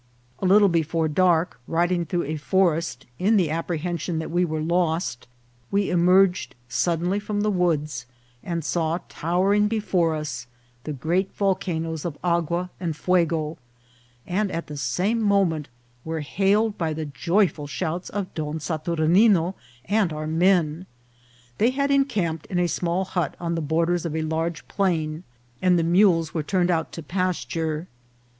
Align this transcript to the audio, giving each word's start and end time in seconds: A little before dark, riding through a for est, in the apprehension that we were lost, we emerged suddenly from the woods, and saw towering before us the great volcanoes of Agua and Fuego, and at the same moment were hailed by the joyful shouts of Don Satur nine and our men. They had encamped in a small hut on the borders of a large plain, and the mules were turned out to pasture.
A 0.39 0.47
little 0.47 0.67
before 0.67 1.07
dark, 1.07 1.59
riding 1.67 2.07
through 2.07 2.23
a 2.23 2.35
for 2.37 2.75
est, 2.75 3.05
in 3.19 3.37
the 3.37 3.51
apprehension 3.51 4.17
that 4.17 4.31
we 4.31 4.43
were 4.43 4.59
lost, 4.59 5.27
we 5.69 5.91
emerged 5.91 6.55
suddenly 6.67 7.19
from 7.19 7.41
the 7.41 7.51
woods, 7.51 8.07
and 8.43 8.65
saw 8.65 8.97
towering 9.09 9.67
before 9.67 10.15
us 10.15 10.47
the 10.85 10.91
great 10.91 11.31
volcanoes 11.35 12.03
of 12.03 12.17
Agua 12.23 12.71
and 12.79 12.95
Fuego, 12.97 13.59
and 14.25 14.49
at 14.51 14.65
the 14.65 14.75
same 14.75 15.21
moment 15.21 15.67
were 16.03 16.21
hailed 16.21 16.79
by 16.79 16.93
the 16.93 17.05
joyful 17.05 17.67
shouts 17.67 18.09
of 18.09 18.33
Don 18.33 18.57
Satur 18.59 19.07
nine 19.07 19.53
and 19.85 20.11
our 20.11 20.25
men. 20.25 20.87
They 21.59 21.69
had 21.69 21.91
encamped 21.91 22.47
in 22.47 22.57
a 22.57 22.65
small 22.67 23.05
hut 23.05 23.35
on 23.39 23.53
the 23.53 23.61
borders 23.61 24.03
of 24.07 24.15
a 24.15 24.23
large 24.23 24.67
plain, 24.67 25.23
and 25.61 25.77
the 25.77 25.83
mules 25.83 26.33
were 26.33 26.41
turned 26.41 26.71
out 26.71 26.91
to 26.93 27.03
pasture. 27.03 27.87